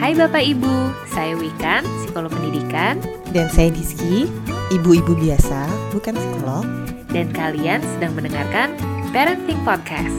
[0.00, 0.74] Hai Bapak Ibu,
[1.12, 2.96] saya Wikan, psikolog pendidikan,
[3.30, 4.26] Dan saya Diski,
[4.72, 6.64] ibu-ibu biasa, bukan psikolog.
[7.10, 8.72] dan kalian sedang mendengarkan
[9.10, 10.14] Parenting Podcast.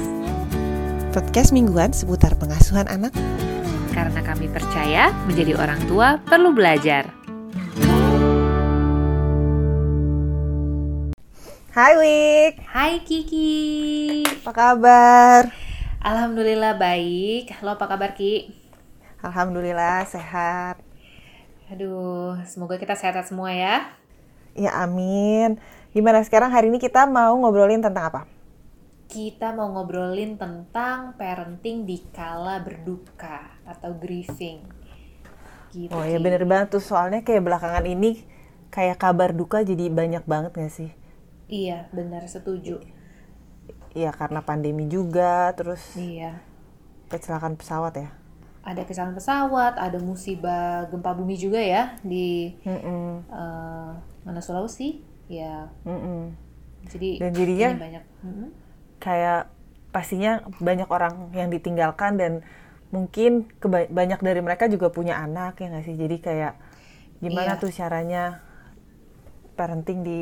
[1.15, 3.15] Podcast mingguan seputar pengasuhan anak.
[3.89, 7.07] Karena kami percaya menjadi orang tua perlu belajar.
[11.71, 15.41] Hai Wik, Hai Kiki, apa kabar?
[16.03, 17.55] Alhamdulillah baik.
[17.63, 18.60] Lo apa kabar Ki?
[19.21, 20.75] Alhamdulillah sehat.
[21.71, 23.75] Aduh, semoga kita sehat semua ya.
[24.55, 25.59] Ya amin.
[25.95, 28.21] Gimana sekarang hari ini kita mau ngobrolin tentang apa?
[29.13, 33.37] Kita mau ngobrolin tentang parenting di kala berduka
[33.71, 34.59] atau grieving.
[35.71, 38.09] Gitu, Oh ya bener banget tuh soalnya kayak belakangan ini
[38.75, 40.91] kayak kabar duka jadi banyak banget gak sih?
[41.51, 42.75] Iya, benar setuju.
[43.91, 46.41] Ya karena pandemi juga, terus Iya.
[47.11, 48.09] kecelakaan pesawat ya.
[48.61, 53.91] Ada kecelakaan pesawat, ada musibah gempa bumi juga ya di Mm-mm, eh,
[54.21, 55.01] mana Sulawesi.
[55.25, 56.35] Ya, mm-mm.
[56.91, 58.03] jadi Dan jadinya banyak.
[58.21, 58.49] Mm-mm.
[58.99, 59.47] kayak
[59.89, 62.43] pastinya banyak orang yang ditinggalkan dan
[62.91, 63.47] mungkin
[63.89, 66.53] banyak dari mereka juga punya anak ya nggak sih jadi kayak
[67.23, 67.61] gimana Iya.
[67.63, 68.43] tuh caranya
[69.55, 70.19] parenting di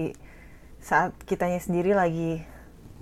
[0.80, 2.44] saat kitanya sendiri lagi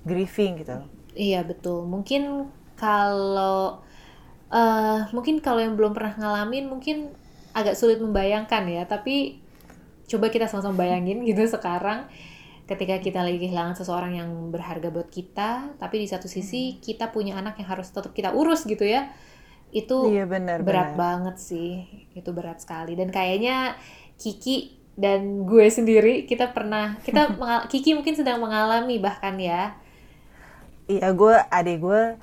[0.03, 0.77] grieving gitu
[1.17, 1.89] Iya betul.
[1.89, 2.45] Mungkin
[2.77, 3.81] kalau
[4.47, 7.11] eh mungkin kalau yang belum pernah ngalamin mungkin
[7.51, 8.83] agak sulit membayangkan ya.
[8.85, 9.41] Tapi
[10.07, 12.07] coba kita sama-sama bayangin gitu sekarang
[12.67, 17.39] ketika kita lagi kehilangan seseorang yang berharga buat kita, tapi di satu sisi kita punya
[17.39, 19.07] anak yang harus tetap kita urus gitu ya.
[19.71, 21.87] Itu iya benar berat benar banget sih.
[22.11, 22.99] Itu berat sekali.
[22.99, 23.79] Dan kayaknya
[24.19, 27.37] Kiki dan gue sendiri kita pernah kita
[27.71, 29.77] Kiki mungkin sedang mengalami bahkan ya.
[30.87, 32.15] iya gue adik gue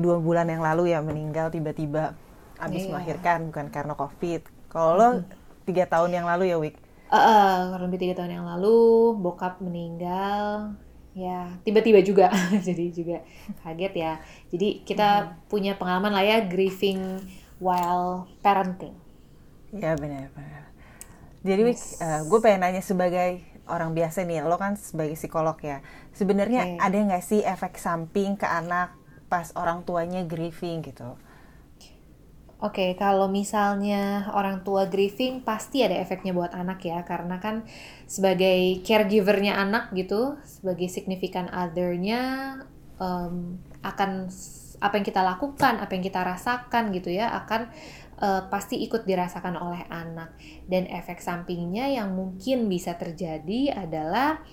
[0.00, 2.16] dua bulan yang lalu ya meninggal tiba-tiba
[2.56, 2.90] abis Iya.
[2.92, 5.08] melahirkan bukan karena covid kalau lo
[5.64, 6.76] tiga tahun yang lalu ya Wik
[7.10, 8.78] Eh, eh, kurang lebih tiga tahun yang lalu
[9.18, 10.72] bokap meninggal
[11.10, 12.30] ya tiba-tiba juga
[12.66, 13.18] jadi juga
[13.60, 14.12] kaget ya
[14.48, 15.08] jadi kita
[15.50, 17.18] punya pengalaman lah ya grieving
[17.58, 18.94] while parenting
[19.70, 20.66] Ya benar benar.
[21.40, 21.78] Jadi Wik,
[22.26, 25.78] gue pengen nanya sebagai orang biasa nih, lo kan sebagai psikolog ya.
[26.10, 26.82] Sebenarnya Oke.
[26.82, 28.90] ada nggak sih efek samping ke anak
[29.30, 31.14] pas orang tuanya grieving gitu?
[32.60, 37.64] Oke, kalau misalnya orang tua grieving pasti ada efeknya buat anak ya, karena kan
[38.04, 42.20] sebagai caregivernya anak gitu, sebagai significant other-nya
[43.00, 44.28] em, akan
[44.76, 47.72] apa yang kita lakukan, apa yang kita rasakan gitu ya, akan
[48.20, 50.36] eh, pasti ikut dirasakan oleh anak.
[50.68, 54.44] Dan efek sampingnya yang mungkin bisa terjadi adalah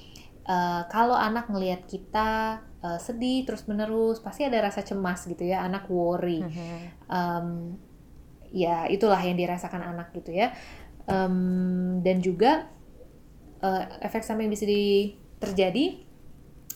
[0.48, 5.68] eh, kalau anak ngelihat kita eh, sedih terus menerus, pasti ada rasa cemas gitu ya,
[5.68, 6.40] anak worry.
[7.12, 7.78] Um,
[8.52, 10.56] ya itulah yang dirasakan anak gitu ya.
[11.08, 12.68] Um, dan juga
[13.64, 16.04] uh, efek samping bisa di, terjadi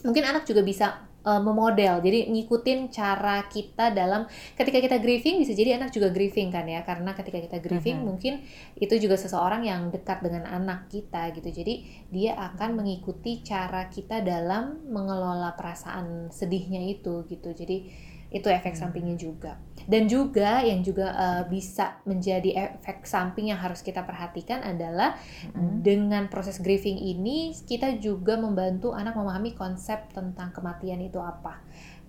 [0.07, 2.01] mungkin anak juga bisa uh, memodel.
[2.01, 4.25] Jadi ngikutin cara kita dalam
[4.57, 6.81] ketika kita grieving bisa jadi anak juga grieving kan ya?
[6.81, 8.05] Karena ketika kita grieving Mhm.
[8.05, 8.33] mungkin
[8.77, 11.49] itu juga seseorang yang dekat dengan anak kita gitu.
[11.49, 17.53] Jadi dia akan mengikuti cara kita dalam mengelola perasaan sedihnya itu gitu.
[17.53, 19.59] Jadi itu efek sampingnya juga.
[19.85, 25.19] Dan juga yang juga uh, bisa menjadi efek samping yang harus kita perhatikan adalah
[25.51, 25.83] Mm-mm.
[25.83, 31.59] dengan proses grieving ini kita juga membantu anak memahami konsep tentang kematian itu apa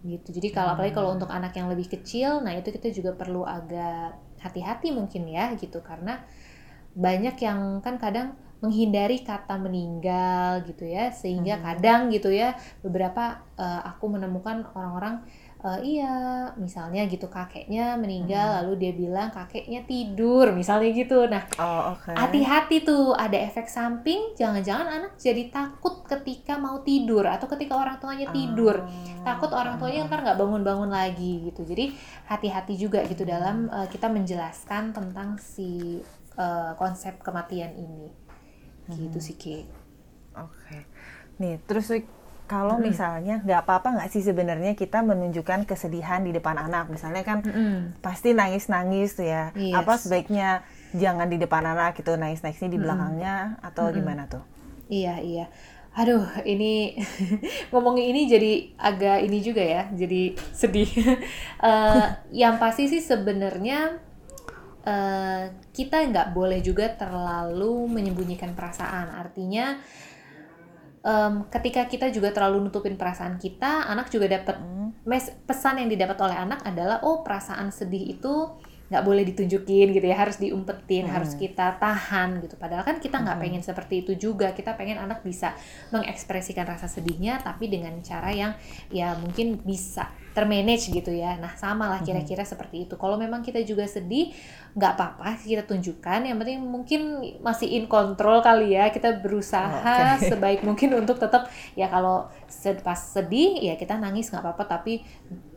[0.03, 0.31] gitu.
[0.35, 4.15] Jadi kalau apalagi kalau untuk anak yang lebih kecil nah itu kita juga perlu agak
[4.43, 5.83] hati-hati mungkin ya gitu.
[5.83, 6.23] Karena
[6.93, 11.11] banyak yang kan kadang menghindari kata meninggal gitu ya.
[11.11, 11.63] Sehingga Mhm.
[11.67, 12.55] kadang gitu ya
[12.85, 15.23] beberapa eh, aku menemukan orang-orang
[15.63, 16.15] eh, iya
[16.59, 18.57] misalnya gitu kakeknya meninggal Mhm.
[18.59, 21.31] lalu dia bilang kakeknya tidur misalnya gitu.
[21.31, 22.11] Nah Oh oke.
[22.13, 27.97] hati-hati tuh ada efek samping jangan-jangan anak jadi takut ketika mau tidur atau ketika orang
[27.97, 28.83] tuanya tidur.
[28.83, 31.63] Oh, takut orang tuanya ntar nggak bangun-bangun lagi gitu.
[31.63, 31.95] Jadi
[32.27, 36.03] hati-hati juga gitu dalam uh, kita menjelaskan tentang si
[36.35, 38.11] uh, konsep kematian ini.
[38.91, 39.63] Gitu sih Ki.
[40.35, 40.91] Oke.
[41.39, 41.87] Nih terus
[42.53, 47.41] Kalau misalnya nggak apa-apa nggak sih sebenarnya kita menunjukkan kesedihan di depan anak, misalnya kan
[48.05, 49.57] pasti nangis-nangis tuh ya.
[49.57, 49.81] Yes.
[49.81, 50.61] Apa sebaiknya
[50.93, 54.45] jangan di depan anak gitu nangis-nangisnya di belakangnya atau gimana tuh?
[54.93, 55.47] iya iya.
[55.97, 56.97] Aduh ini
[57.73, 60.93] ngomongin ini jadi agak ini juga ya jadi sedih.
[61.63, 63.95] Eh, yang pasti sih sebenarnya
[64.83, 69.15] eh, kita nggak boleh juga terlalu menyembunyikan perasaan.
[69.15, 69.79] Artinya
[71.03, 74.57] em, ketika kita juga terlalu nutupin perasaan kita, anak juga dapat
[75.05, 78.35] mes- pesan yang didapat oleh anak adalah oh perasaan sedih itu
[78.93, 81.15] nggak boleh ditunjukin gitu ya harus diumpetin hmm.
[81.17, 83.45] harus kita tahan gitu padahal kan kita nggak hmm.
[83.49, 85.57] pengen seperti itu juga kita pengen anak bisa
[85.97, 88.53] mengekspresikan rasa sedihnya tapi dengan cara yang
[88.93, 92.53] ya mungkin bisa termanage gitu ya nah sama lah kira-kira hmm.
[92.53, 94.37] seperti itu kalau memang kita juga sedih
[94.77, 97.01] nggak apa-apa kita tunjukkan yang penting mungkin
[97.41, 99.81] masih in control kali ya kita berusaha
[100.21, 100.29] okay.
[100.33, 102.29] sebaik mungkin untuk tetap ya kalau
[102.85, 105.01] pas sedih ya kita nangis nggak apa-apa tapi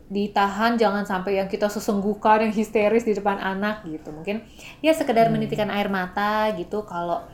[0.06, 4.46] ditahan jangan sampai yang kita sesenggukan yang histeris di depan anak gitu mungkin
[4.78, 5.34] ya sekedar hmm.
[5.34, 7.26] menitikan air mata gitu kalau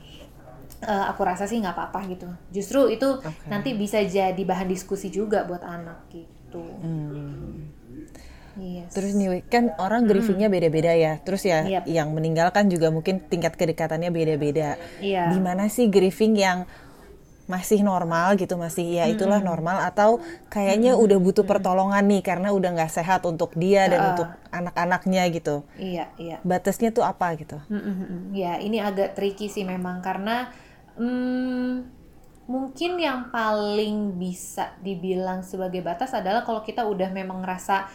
[0.81, 3.49] uh, aku rasa sih nggak apa-apa gitu justru itu okay.
[3.53, 7.85] nanti bisa jadi bahan diskusi juga buat anak gitu hmm.
[8.53, 8.93] Yes.
[8.93, 11.17] Terus nih kan orang grievingnya beda-beda ya.
[11.25, 11.89] Terus ya yep.
[11.89, 14.77] yang meninggal kan juga mungkin tingkat kedekatannya beda-beda.
[15.01, 15.33] Yeah.
[15.33, 16.69] Gimana sih grieving yang
[17.51, 19.51] masih normal gitu masih ya itulah -hmm.
[19.51, 21.03] normal atau kayaknya -hmm.
[21.03, 25.67] udah butuh pertolongan nih karena udah nggak sehat untuk dia dan uh, untuk anak-anaknya gitu
[25.75, 28.31] iya iya batasnya tuh apa gitu -hmm.
[28.31, 30.55] ya ini agak tricky sih memang karena
[30.95, 31.83] hmm,
[32.47, 37.91] mungkin yang paling bisa dibilang sebagai batas adalah kalau kita udah memang ngerasa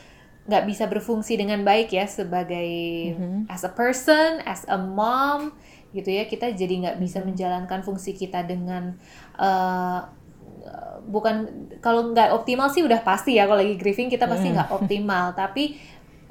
[0.48, 2.72] nggak bisa berfungsi dengan baik ya sebagai
[3.16, 3.52] -hmm.
[3.52, 5.56] as a person as a mom
[5.96, 9.00] gitu ya kita jadi nggak bisa menjalankan fungsi kita dengan
[9.38, 10.02] uh,
[11.08, 11.48] bukan
[11.80, 15.32] kalau nggak optimal sih udah pasti ya kalau lagi grieving kita pasti nggak optimal.
[15.40, 15.80] Tapi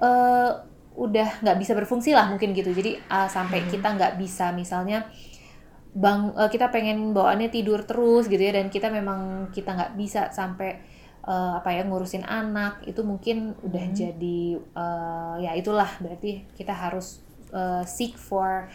[0.01, 0.51] uh,
[0.97, 2.71] udah nggak bisa berfungsi lah mungkin gitu.
[2.73, 5.09] Jadi uh, sampai kita nggak bisa misalnya
[5.97, 10.29] bang uh, kita pengen bawaannya tidur terus gitu ya dan kita memang kita nggak bisa
[10.29, 10.77] sampai
[11.25, 13.97] uh, apa ya ngurusin anak itu mungkin udah hmm.
[13.97, 14.41] jadi
[14.77, 15.89] uh, ya itulah.
[16.01, 17.25] Berarti kita harus
[17.57, 18.69] uh, seek for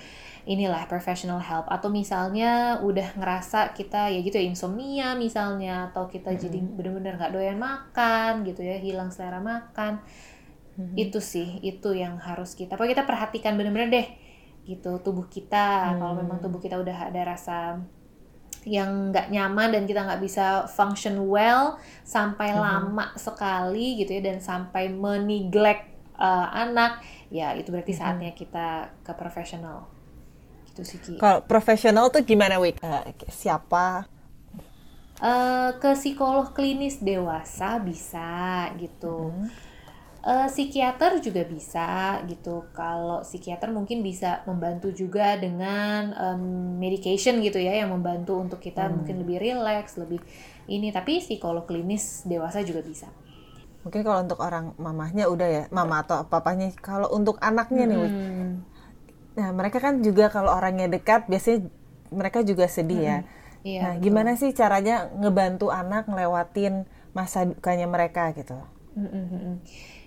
[0.45, 6.33] inilah professional help atau misalnya udah ngerasa kita ya gitu ya insomnia misalnya atau kita
[6.33, 6.39] hmm.
[6.41, 10.01] jadi bener-bener nggak doyan makan gitu ya hilang selera makan
[10.81, 10.97] hmm.
[10.97, 14.07] itu sih itu yang harus kita pokoknya kita perhatikan bener-bener deh
[14.65, 15.97] gitu tubuh kita hmm.
[16.01, 17.77] kalau memang tubuh kita udah ada rasa
[18.65, 22.61] yang nggak nyaman dan kita nggak bisa function well sampai hmm.
[22.61, 29.13] lama sekali gitu ya dan sampai meneglect uh, anak ya itu berarti saatnya kita ke
[29.17, 29.90] profesional
[30.71, 31.19] gitu sih Ki.
[31.19, 32.79] Kalau profesional tuh gimana Wik?
[32.79, 34.07] Uh, siapa?
[35.21, 39.29] Uh, ke psikolog klinis dewasa bisa gitu.
[39.29, 39.51] Hmm.
[40.21, 42.65] Uh, psikiater juga bisa gitu.
[42.71, 48.87] Kalau psikiater mungkin bisa membantu juga dengan um, medication gitu ya yang membantu untuk kita
[48.87, 48.93] hmm.
[49.01, 50.23] mungkin lebih rileks, lebih
[50.71, 50.89] ini.
[50.89, 53.09] Tapi psikolog klinis dewasa juga bisa.
[53.81, 56.69] Mungkin kalau untuk orang mamahnya udah ya, mama atau papanya.
[56.77, 57.89] Kalau untuk anaknya hmm.
[57.89, 58.13] nih, Wik,
[59.37, 61.67] Nah, mereka kan juga kalau orangnya dekat biasanya
[62.11, 63.17] mereka juga sedih ya.
[63.61, 64.03] Iya, nah, betul.
[64.09, 68.57] gimana sih caranya ngebantu anak ngelewatin masa dukanya mereka gitu?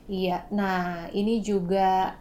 [0.05, 2.21] Iya, nah ini juga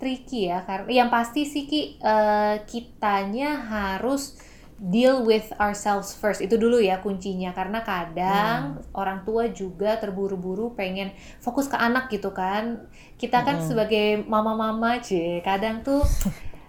[0.00, 4.40] tricky ya karena yang pasti sih ki uh, kitanya harus
[4.80, 6.40] deal with ourselves first.
[6.40, 7.52] Itu dulu ya kuncinya.
[7.52, 8.96] Karena kadang hmm.
[8.96, 11.12] orang tua juga terburu-buru pengen
[11.44, 12.88] fokus ke anak gitu kan.
[13.20, 13.66] Kita kan hmm.
[13.68, 16.00] sebagai mama-mama cie kadang tuh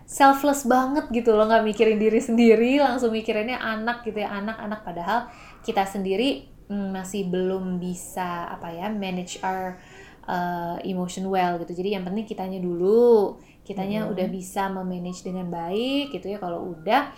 [0.04, 1.48] selfless banget gitu loh.
[1.48, 2.84] Nggak mikirin diri sendiri.
[2.84, 4.36] Langsung mikirinnya anak gitu ya.
[4.44, 4.84] Anak-anak.
[4.84, 5.31] Padahal
[5.63, 9.80] kita sendiri hmm, masih belum bisa apa ya manage our
[10.28, 11.80] uh, emotion well gitu.
[11.80, 13.40] Jadi yang penting kitanya dulu.
[13.63, 14.12] Kitanya hmm.
[14.12, 16.44] udah bisa memanage dengan baik gitu ya.
[16.44, 17.13] Kalau udah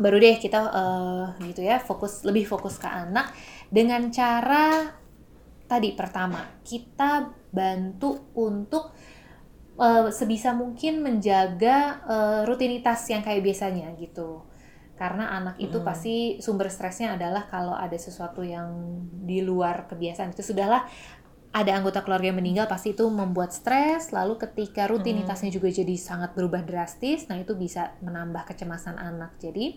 [0.00, 3.28] baru deh kita uh, gitu ya fokus lebih fokus ke anak
[3.68, 4.88] dengan cara
[5.68, 8.92] tadi pertama kita bantu untuk
[9.76, 14.48] uh, sebisa mungkin menjaga uh, rutinitas yang kayak biasanya gitu
[14.96, 15.86] karena anak itu hmm.
[15.86, 18.70] pasti sumber stresnya adalah kalau ada sesuatu yang
[19.24, 20.86] di luar kebiasaan itu sudahlah
[21.52, 25.56] ada anggota keluarga yang meninggal pasti itu membuat stres lalu ketika rutinitasnya hmm.
[25.60, 29.76] juga jadi sangat berubah drastis nah itu bisa menambah kecemasan anak jadi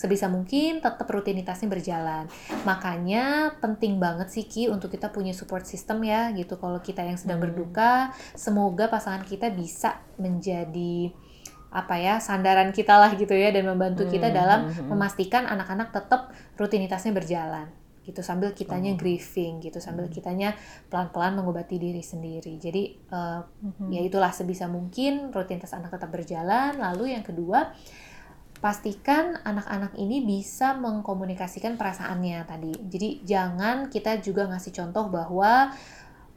[0.00, 2.24] sebisa mungkin tetap rutinitasnya berjalan
[2.64, 7.20] makanya penting banget sih Ki untuk kita punya support system ya gitu kalau kita yang
[7.20, 7.52] sedang hmm.
[7.52, 11.12] berduka semoga pasangan kita bisa menjadi
[11.70, 14.36] apa ya sandaran kita lah gitu ya dan membantu kita hmm.
[14.36, 14.88] dalam hmm, hmm.
[14.88, 17.68] memastikan anak-anak tetap rutinitasnya berjalan
[18.10, 18.98] gitu sambil kitanya oh.
[18.98, 20.14] grieving gitu sambil hmm.
[20.14, 20.58] kitanya
[20.90, 22.82] pelan-pelan mengobati diri sendiri jadi
[23.14, 23.88] uh, hmm.
[23.94, 27.70] ya itulah sebisa mungkin rutinitas anak tetap berjalan lalu yang kedua
[28.60, 35.72] pastikan anak-anak ini bisa mengkomunikasikan perasaannya tadi jadi jangan kita juga ngasih contoh bahwa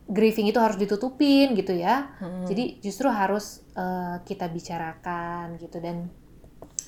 [0.07, 2.47] grieving itu harus ditutupin gitu ya hmm.
[2.47, 6.07] jadi justru harus uh, kita bicarakan gitu dan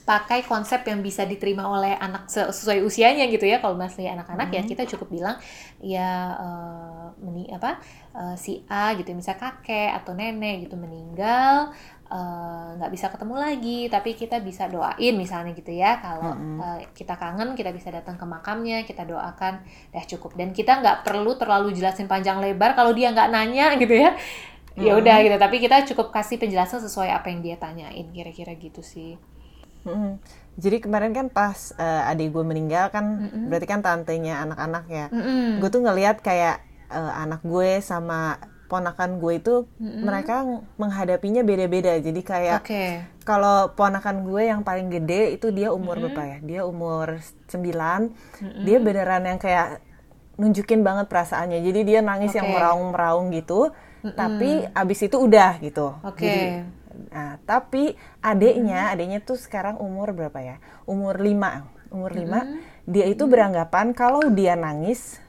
[0.06, 3.58] pakai konsep yang bisa diterima oleh anak sesuai usianya gitu ya.
[3.58, 4.58] Kalau masih anak-anak hmm.
[4.58, 5.38] ya kita cukup bilang
[5.82, 7.82] ya uh, meni apa
[8.14, 11.74] uh, si A gitu misal kakek atau nenek gitu meninggal
[12.06, 15.98] nggak uh, bisa ketemu lagi tapi kita bisa doain misalnya gitu ya.
[15.98, 16.58] Kalau mm-hmm.
[16.62, 20.38] uh, kita kangen kita bisa datang ke makamnya kita doakan dah cukup.
[20.38, 24.14] Dan kita nggak perlu terlalu jelasin panjang lebar kalau dia nggak nanya gitu ya.
[24.76, 28.84] Ya udah gitu tapi kita cukup kasih penjelasan sesuai apa yang dia tanyain kira-kira gitu
[28.84, 29.16] sih
[29.86, 30.20] Hmm.
[30.56, 33.52] Jadi kemarin kan pas uh, adik gue meninggal kan, mm-hmm.
[33.52, 35.06] berarti kan tantenya anak-anak ya.
[35.12, 35.60] Mm-hmm.
[35.60, 38.40] Gue tuh ngeliat kayak uh, anak gue sama
[38.72, 40.02] ponakan gue itu mm-hmm.
[40.08, 40.48] mereka
[40.80, 42.00] menghadapinya beda-beda.
[42.00, 43.04] Jadi kayak okay.
[43.28, 46.16] kalau ponakan gue yang paling gede itu dia umur mm-hmm.
[46.16, 46.38] berapa ya?
[46.40, 47.20] Dia umur
[47.52, 47.60] 9.
[47.60, 48.64] Mm-hmm.
[48.64, 49.84] Dia beneran yang kayak
[50.40, 51.60] nunjukin banget perasaannya.
[51.68, 52.40] Jadi dia nangis okay.
[52.40, 53.76] yang meraung-meraung gitu.
[54.08, 54.16] Mm-hmm.
[54.16, 56.00] Tapi abis itu udah gitu.
[56.16, 56.24] Okay.
[56.24, 56.44] Jadi
[57.12, 60.56] Nah, tapi adiknya, adiknya tuh sekarang umur berapa ya?
[60.88, 61.92] Umur 5.
[61.92, 62.24] Umur 5.
[62.24, 62.60] Hmm.
[62.88, 65.20] Dia itu beranggapan kalau dia nangis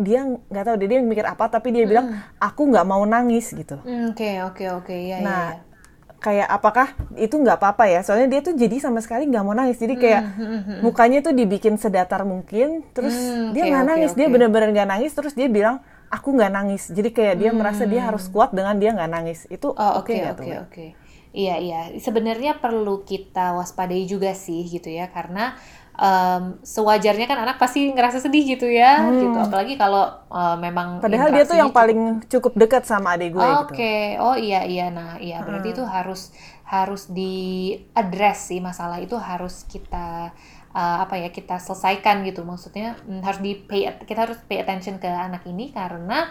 [0.00, 3.76] dia nggak tahu dia, dia mikir apa tapi dia bilang aku nggak mau nangis gitu.
[4.08, 5.20] Oke oke oke ya.
[5.20, 6.16] Nah ya, ya.
[6.20, 6.88] kayak apakah
[7.20, 8.00] itu nggak apa-apa ya?
[8.00, 9.76] Soalnya dia tuh jadi sama sekali nggak mau nangis.
[9.76, 12.88] Jadi kayak hmm, mukanya tuh dibikin sedatar mungkin.
[12.96, 14.10] Terus mm, dia nggak okay, nangis.
[14.16, 14.18] Okay.
[14.24, 15.12] Dia bener-bener nggak nangis.
[15.12, 16.90] Terus dia bilang aku nggak nangis.
[16.90, 17.58] Jadi kayak dia hmm.
[17.62, 19.46] merasa dia harus kuat dengan dia nggak nangis.
[19.46, 20.86] Itu oh, oke oke oke
[21.30, 21.80] iya iya.
[22.02, 25.54] Sebenarnya perlu kita waspadai juga sih gitu ya karena
[25.94, 29.18] um, sewajarnya kan anak pasti ngerasa sedih gitu ya hmm.
[29.22, 29.38] gitu.
[29.38, 33.66] Apalagi kalau uh, memang padahal dia tuh yang paling cukup dekat sama adik gue oh,
[33.66, 33.74] oke.
[33.74, 34.18] Okay.
[34.18, 34.90] oh iya iya.
[34.90, 35.42] Nah iya.
[35.46, 35.76] Berarti hmm.
[35.78, 36.34] itu harus
[36.70, 40.30] harus di address sih masalah itu harus kita
[40.70, 42.46] uh, apa ya kita selesaikan gitu.
[42.46, 46.30] Maksudnya hmm, harus di pay kita harus pay attention ke anak ini karena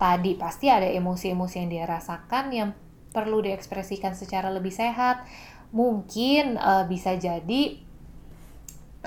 [0.00, 2.70] tadi pasti ada emosi-emosi yang dia rasakan yang
[3.12, 5.28] perlu diekspresikan secara lebih sehat.
[5.76, 7.76] Mungkin uh, bisa jadi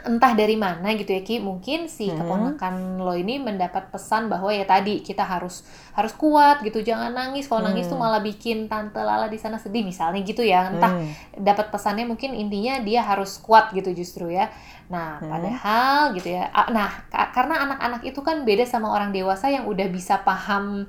[0.05, 2.21] entah dari mana gitu ya Ki mungkin si hmm.
[2.21, 5.65] keponakan lo ini mendapat pesan bahwa ya tadi kita harus
[5.97, 7.73] harus kuat gitu jangan nangis kalau hmm.
[7.73, 11.41] nangis tuh malah bikin tante Lala di sana sedih misalnya gitu ya entah hmm.
[11.41, 14.53] dapat pesannya mungkin intinya dia harus kuat gitu justru ya
[14.91, 15.29] nah hmm.
[15.31, 16.91] padahal gitu ya nah
[17.33, 20.85] karena anak-anak itu kan beda sama orang dewasa yang udah bisa paham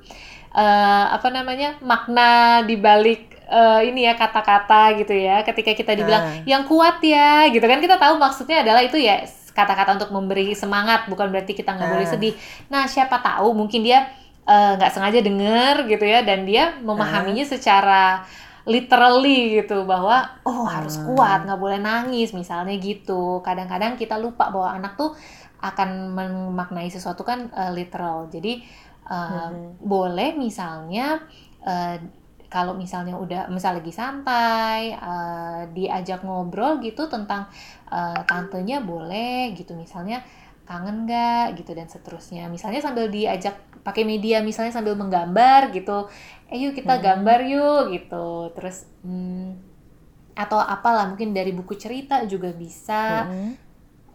[0.53, 6.23] uh, apa namanya makna di balik uh, ini ya kata-kata gitu ya ketika kita dibilang
[6.23, 6.45] uh.
[6.45, 11.09] yang kuat ya gitu kan kita tahu maksudnya adalah itu ya kata-kata untuk memberi semangat
[11.09, 11.93] bukan berarti kita nggak uh.
[11.97, 12.33] boleh sedih
[12.69, 14.07] nah siapa tahu mungkin dia
[14.45, 17.49] eh, nggak uh, sengaja denger gitu ya dan dia memahaminya uh.
[17.49, 18.23] secara
[18.69, 24.77] literally gitu bahwa oh harus kuat nggak boleh nangis misalnya gitu kadang-kadang kita lupa bahwa
[24.77, 25.17] anak tuh
[25.59, 28.61] akan memaknai sesuatu kan uh, literal jadi
[29.09, 29.81] uh, hmm.
[29.81, 31.19] boleh misalnya
[31.65, 31.97] uh,
[32.49, 37.45] kalau misalnya udah misal lagi santai uh, diajak ngobrol gitu tentang
[37.93, 40.25] uh, tantenya boleh gitu misalnya
[40.65, 42.49] kangen nggak gitu dan seterusnya.
[42.49, 46.09] Misalnya sambil diajak pakai media misalnya sambil menggambar gitu
[46.49, 47.03] eh yuk kita hmm.
[47.05, 48.53] gambar yuk gitu.
[48.57, 49.49] Terus hmm,
[50.33, 53.29] atau apalah mungkin dari buku cerita juga bisa.
[53.29, 53.68] Hmm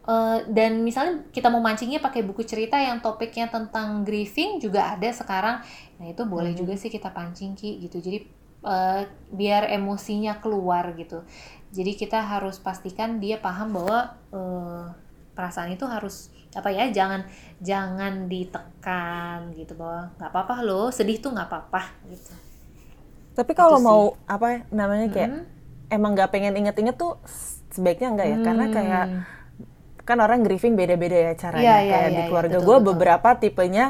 [0.05, 5.09] Uh, dan misalnya kita mau mancingnya pakai buku cerita yang topiknya tentang grieving juga ada
[5.09, 5.65] sekarang.
[5.97, 6.61] Nah itu boleh hmm.
[6.61, 8.05] juga sih kita pancing ki gitu.
[8.05, 8.29] Jadi
[8.69, 11.25] uh, biar emosinya keluar gitu.
[11.73, 14.93] Jadi kita harus pastikan dia paham bahwa uh,
[15.33, 17.25] perasaan itu harus apa ya jangan
[17.65, 19.73] jangan ditekan gitu.
[19.73, 21.81] Bahwa nggak apa-apa loh sedih tuh nggak apa-apa
[22.13, 22.33] gitu.
[23.41, 25.45] Tapi kalau mau apa namanya kayak hmm.
[25.97, 27.17] emang nggak pengen inget-inget tuh
[27.73, 28.37] sebaiknya enggak ya?
[28.37, 28.45] Hmm.
[28.45, 29.07] karena kayak
[30.05, 32.77] kan orang grieving beda-beda ya caranya yeah, yeah, kayak yeah, di iya, keluarga yeah, gue
[32.85, 33.87] beberapa tipenya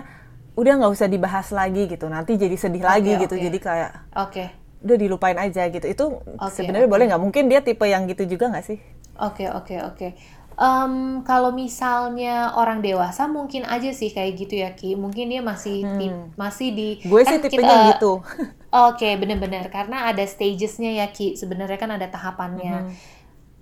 [0.54, 4.30] udah nggak usah dibahas lagi gitu nanti jadi sedih okay, lagi gitu jadi kayak oke
[4.30, 4.46] okay.
[4.86, 6.04] udah dilupain aja gitu itu
[6.38, 6.94] okay, sebenarnya okay.
[6.94, 8.78] boleh nggak mungkin dia tipe yang gitu juga nggak sih
[9.18, 10.12] oke okay, oke okay, oke okay.
[10.54, 14.94] Um, kalau misalnya orang dewasa mungkin aja sih kayak gitu ya Ki.
[14.94, 16.38] Mungkin dia masih hmm.
[16.38, 18.12] masih di Gue kan sih tipenya kita, gitu.
[18.70, 21.34] Oke, okay, bener-bener karena ada stagesnya ya Ki.
[21.34, 22.86] Sebenarnya kan ada tahapannya.
[22.86, 23.13] Hmm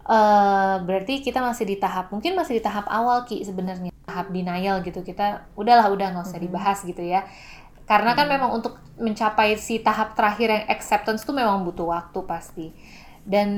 [0.06, 3.90] uh, berarti kita masih di tahap mungkin masih di tahap awal ki sebenarnya.
[4.06, 5.02] Tahap denial gitu.
[5.02, 7.26] Kita udahlah udah nggak usah dibahas gitu ya.
[7.87, 12.66] Karena kan memang untuk mencapai si tahap terakhir yang acceptance tuh memang butuh waktu pasti.
[13.23, 13.49] Dan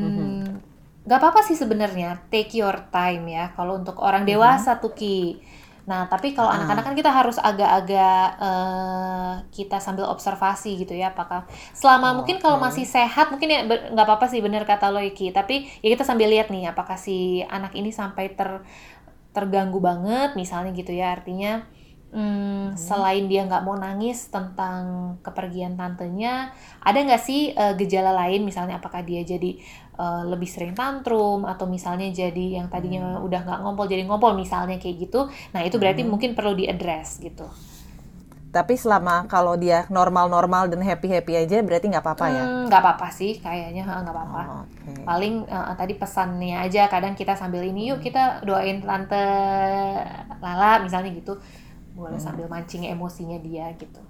[1.05, 2.25] nggak apa-apa sih sebenarnya.
[2.33, 3.53] Take your time ya.
[3.53, 5.41] Kalau untuk orang dewasa tuh ki
[5.85, 11.13] Nah, tapi kalau anak anak-anak kan kita harus agak-agak uh, kita sambil observasi gitu ya,
[11.13, 11.45] apakah
[11.77, 15.37] selama oh, mungkin kalau masih sehat mungkin ya nggak apa-apa sih bener kata lo Iki,
[15.37, 18.65] tapi ya kita sambil lihat nih apakah si anak ini sampai ter
[19.37, 21.69] terganggu banget misalnya gitu ya, artinya
[22.15, 28.47] hmm, selain dia nggak mau nangis tentang kepergian tantenya, ada nggak sih uh, gejala lain
[28.47, 29.59] misalnya apakah dia jadi
[29.99, 33.27] uh, lebih sering tantrum atau misalnya jadi yang tadinya hmm.
[33.27, 36.11] udah nggak ngompol jadi ngompol misalnya kayak gitu, nah itu berarti hmm.
[36.15, 37.51] mungkin perlu diadres gitu.
[38.55, 42.45] Tapi selama kalau dia normal-normal dan happy-happy aja berarti nggak apa-apa ya?
[42.47, 44.43] Hmm, nggak apa-apa sih, kayaknya nggak apa-apa.
[44.47, 45.03] Oh, okay.
[45.03, 49.27] Paling uh, tadi pesannya aja kadang kita sambil ini yuk kita doain tante
[50.39, 51.35] Lala misalnya gitu
[51.95, 52.27] boleh hmm.
[52.27, 54.03] sambil mancing emosinya dia gitu.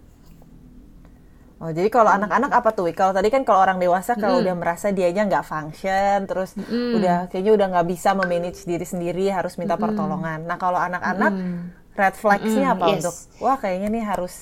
[1.62, 2.18] Oh jadi kalau hmm.
[2.24, 2.90] anak-anak apa tuh?
[2.96, 4.44] Kalau tadi kan kalau orang dewasa kalau hmm.
[4.48, 6.98] udah merasa dianya nggak function, terus hmm.
[6.98, 9.84] udah kayaknya udah nggak bisa memanage diri sendiri, harus minta hmm.
[9.84, 10.48] pertolongan.
[10.48, 11.94] Nah kalau anak-anak hmm.
[11.94, 12.74] red flagsnya hmm.
[12.74, 12.94] apa yes.
[12.98, 13.14] untuk?
[13.44, 14.34] Wah kayaknya nih harus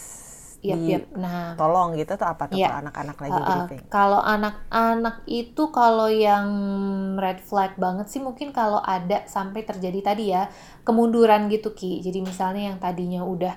[0.62, 1.02] yep, yep.
[1.19, 2.71] Nah, tolong gitu tuh apa tuh yeah.
[2.71, 6.49] kalau anak-anak lagi uh, uh, Kalau anak-anak itu kalau yang
[7.19, 10.47] red flag banget sih mungkin kalau ada sampai terjadi tadi ya
[10.87, 11.99] kemunduran gitu Ki.
[11.99, 13.54] Jadi misalnya yang tadinya udah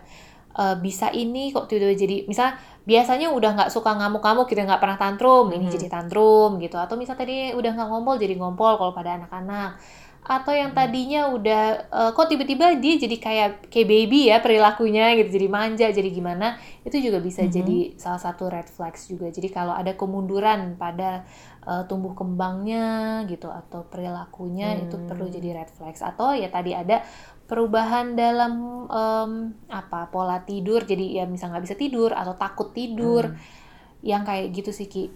[0.58, 4.98] uh, bisa ini kok tiba-tiba jadi misal biasanya udah nggak suka ngamuk-ngamuk gitu nggak pernah
[4.98, 5.74] tantrum ini hmm.
[5.74, 9.78] jadi tantrum gitu atau misal tadi udah nggak ngompol jadi ngompol kalau pada anak-anak
[10.26, 15.38] atau yang tadinya udah uh, kok tiba-tiba dia jadi kayak kayak baby ya perilakunya gitu
[15.38, 17.58] jadi manja jadi gimana itu juga bisa mm -hmm.
[17.62, 21.30] jadi salah satu red flags juga jadi kalau ada kemunduran pada
[21.62, 24.84] uh, tumbuh kembangnya gitu atau perilakunya mm.
[24.90, 27.06] itu perlu jadi red flags atau ya tadi ada
[27.46, 29.32] perubahan dalam um,
[29.70, 34.02] apa pola tidur jadi ya misal nggak bisa tidur atau takut tidur mm.
[34.02, 35.14] yang kayak gitu sih ki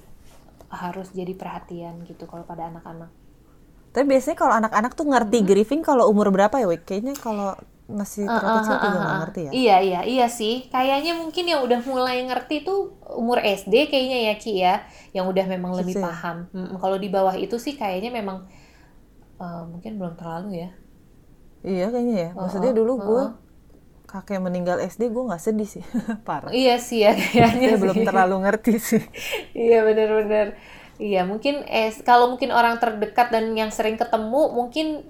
[0.70, 3.10] harus jadi perhatian gitu kalau pada anak-anak
[3.90, 5.48] tapi biasanya kalau anak-anak tuh ngerti hmm.
[5.48, 6.86] grieving kalau umur berapa ya, Wik?
[6.86, 7.58] Kayaknya kalau
[7.90, 9.52] masih terlalu uh, uh, kecil uh, juga nggak ngerti ya?
[9.52, 10.56] Iya, iya, iya sih.
[10.70, 14.76] Kayaknya mungkin yang udah mulai ngerti tuh umur SD kayaknya ya, Ki ya.
[15.12, 16.06] Yang udah memang lebih Kecil.
[16.06, 16.38] paham.
[16.54, 18.46] Hmm, kalau di bawah itu sih kayaknya memang
[19.42, 20.70] uh, mungkin belum terlalu ya.
[21.66, 22.30] Iya kayaknya ya.
[22.38, 23.24] Maksudnya dulu uh, gue
[24.10, 25.86] kakek meninggal SD gue nggak sedih sih
[26.28, 29.04] parah iya sih ya kayaknya belum terlalu ngerti sih
[29.70, 30.58] iya benar-benar
[31.00, 35.08] Iya, mungkin eh kalau mungkin orang terdekat dan yang sering ketemu mungkin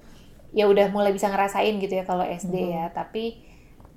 [0.54, 2.72] ya udah mulai bisa ngerasain gitu ya kalau SD hmm.
[2.78, 3.42] ya, tapi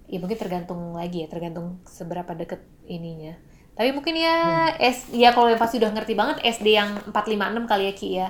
[0.10, 3.38] ya mungkin tergantung lagi ya, tergantung seberapa deket ininya.
[3.78, 4.38] Tapi mungkin ya
[4.74, 4.82] hmm.
[4.82, 7.94] S ya kalau yang pasti udah ngerti banget SD yang 4 5 6 kali ya
[7.94, 8.28] Ki ya.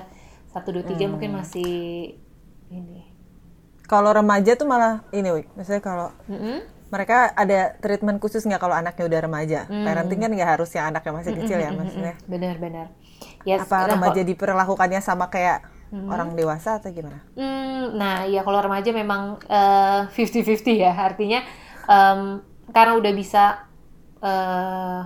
[0.52, 1.08] 1 2 3 hmm.
[1.16, 1.72] mungkin masih
[2.68, 3.00] ini.
[3.84, 5.52] Kalau remaja tuh malah ini, Wik.
[5.56, 6.58] Misalnya kalau mm -hmm
[6.94, 9.60] mereka ada treatment khusus nggak kalau anaknya udah remaja?
[9.66, 9.82] Hmm.
[9.82, 12.14] Parenting kan nggak harus yang anaknya masih kecil ya maksudnya.
[12.30, 12.86] Benar-benar.
[13.44, 16.08] Yes, Apa remaja diperlakukannya sama kayak hmm.
[16.08, 17.20] orang dewasa atau gimana?
[17.36, 20.92] Hmm, nah ya kalau remaja memang uh, eh, 50-50 ya.
[20.96, 21.44] Artinya
[21.84, 22.40] um,
[22.72, 23.68] karena udah bisa
[24.24, 25.00] uh,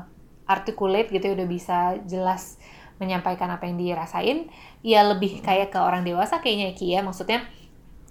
[0.47, 2.63] articulate gitu ya, udah bisa jelas
[2.99, 4.51] menyampaikan apa yang dirasain,
[4.83, 7.03] ya lebih kayak ke orang dewasa kayaknya Ki ya.
[7.03, 7.43] Maksudnya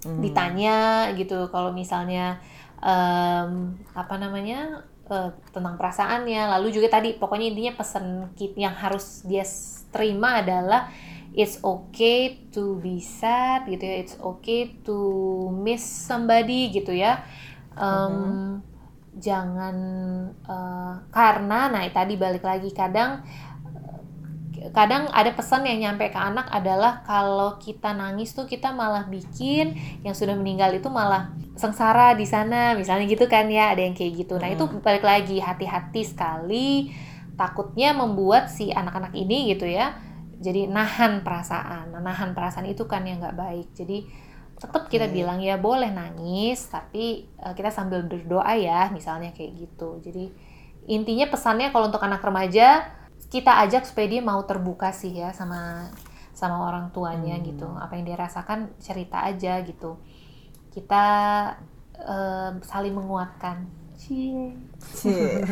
[0.04, 0.20] hmm.
[0.20, 0.76] ditanya
[1.16, 2.38] gitu kalau misalnya
[2.84, 9.42] um, apa namanya uh, tentang perasaannya lalu juga tadi pokoknya intinya pesan yang harus dia
[9.92, 10.92] terima adalah
[11.36, 14.96] it's okay to be sad gitu ya it's okay to
[15.52, 17.22] miss somebody gitu ya
[17.76, 18.48] um, -hmm.
[19.20, 19.76] jangan
[20.48, 23.22] uh, karena nah tadi balik lagi kadang
[24.74, 29.78] kadang ada pesan yang nyampe ke anak adalah kalau kita nangis tuh kita malah bikin
[30.02, 34.26] yang sudah meninggal itu malah sengsara di sana misalnya gitu kan ya ada yang kayak
[34.26, 34.82] gitu nah itu hmm.
[34.82, 36.90] balik lagi hati-hati sekali
[37.38, 39.94] takutnya membuat si anak-anak ini gitu ya
[40.38, 41.90] jadi nahan perasaan.
[41.90, 43.68] Nah, nahan perasaan itu kan yang nggak baik.
[43.74, 44.06] Jadi
[44.58, 49.98] tetap kita bilang ya boleh nangis tapi uh, kita sambil berdoa ya misalnya kayak gitu.
[50.02, 50.30] Jadi
[50.88, 52.86] intinya pesannya kalau untuk anak remaja
[53.28, 55.90] kita ajak supaya dia mau terbuka sih ya sama
[56.34, 57.44] sama orang tuanya hmm.
[57.54, 57.66] gitu.
[57.74, 59.98] Apa yang dia rasakan cerita aja gitu.
[60.70, 61.04] Kita
[61.98, 63.66] uh, saling menguatkan.
[63.98, 64.54] Cie.
[64.94, 65.42] Cie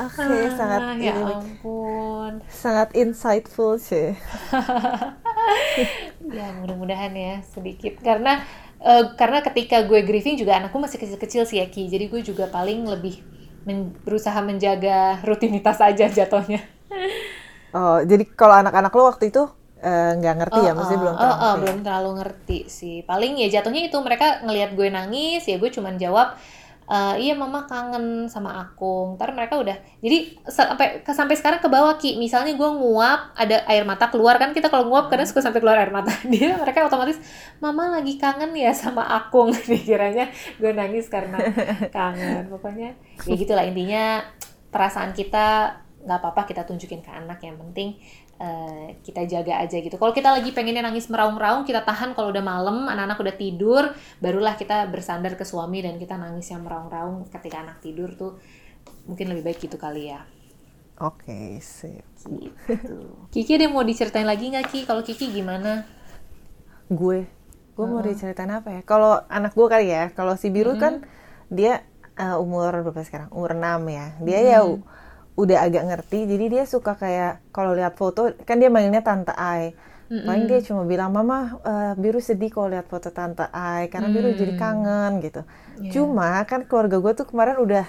[0.00, 2.32] Oke, okay, ah, sangat ya ini, ampun.
[2.48, 4.16] Sangat insightful sih.
[6.36, 8.40] ya, mudah-mudahan ya sedikit karena
[8.80, 11.92] uh, karena ketika gue grieving juga anakku masih kecil-kecil sih ya Ki.
[11.92, 13.20] Jadi gue juga paling lebih
[13.62, 16.64] men berusaha menjaga rutinitas aja jatuhnya.
[17.72, 19.44] Oh, jadi kalau anak-anak lo waktu itu
[19.80, 22.10] eh, nggak uh, ngerti ya, oh, ya, maksudnya oh, belum terlalu oh, oh, belum terlalu
[22.20, 22.96] ngerti sih.
[23.04, 26.36] Paling ya jatuhnya itu mereka ngelihat gue nangis, ya gue cuman jawab
[26.88, 29.14] uh, iya mama kangen sama aku.
[29.18, 32.18] Ntar mereka udah jadi sampai sampai sekarang ke bawah ki.
[32.18, 35.78] Misalnya gue nguap ada air mata keluar kan kita kalau nguap kadang suka sampai keluar
[35.78, 36.10] air mata.
[36.32, 37.18] Dia mereka otomatis
[37.62, 39.52] mama lagi kangen ya sama aku.
[39.70, 41.38] Pikirannya gue nangis karena
[41.96, 42.50] kangen.
[42.50, 44.24] Pokoknya ya gitulah intinya
[44.72, 47.38] perasaan kita nggak apa-apa kita tunjukin ke anak.
[47.42, 47.88] Yang penting
[48.40, 49.96] uh, kita jaga aja gitu.
[49.98, 53.84] Kalau kita lagi pengennya nangis meraung-raung, kita tahan kalau udah malam, anak-anak udah tidur,
[54.22, 58.38] barulah kita bersandar ke suami dan kita nangis yang meraung-raung ketika anak tidur tuh
[59.06, 60.22] mungkin lebih baik gitu kali ya.
[61.02, 62.04] Oke, okay, sip.
[62.22, 62.96] Gitu.
[63.34, 64.80] Kiki ada mau diceritain lagi nggak Ki?
[64.86, 65.82] Kalau Kiki gimana?
[66.86, 67.26] Gue,
[67.74, 68.80] gue mau diceritain apa ya?
[68.86, 70.78] Kalau anak gue kali ya, kalau si biru -huh.
[70.78, 70.94] kan
[71.50, 71.82] dia
[72.20, 73.32] uh, umur berapa sekarang?
[73.34, 74.06] Umur 6 ya.
[74.22, 74.46] Dia -huh.
[74.46, 74.60] ya
[75.32, 79.72] udah agak ngerti jadi dia suka kayak kalau lihat foto kan dia manggilnya tante Ai
[79.72, 80.28] mm-hmm.
[80.28, 84.14] paling dia cuma bilang mama uh, biru sedih kalau lihat foto tante Ai karena mm.
[84.14, 85.40] biru jadi kangen gitu
[85.80, 85.92] yeah.
[85.96, 87.86] cuma kan keluarga gue tuh kemarin udah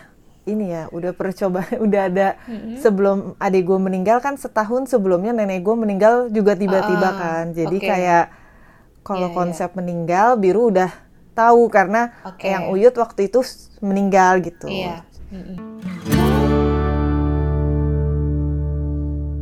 [0.47, 2.79] ini ya udah percoba udah ada mm-hmm.
[2.79, 7.75] sebelum adik gue meninggal kan setahun sebelumnya nenek gue meninggal juga tiba-tiba uh, kan jadi
[7.75, 7.89] okay.
[7.91, 8.25] kayak
[9.03, 9.77] kalau yeah, konsep yeah.
[9.83, 10.91] meninggal biru udah
[11.35, 12.55] tahu karena okay.
[12.55, 13.43] yang Uyut waktu itu
[13.83, 14.69] meninggal gitu.
[14.71, 15.03] Yeah.
[15.33, 15.72] Mm-hmm